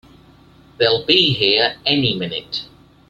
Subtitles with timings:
[0.79, 2.63] They'll be here any minute!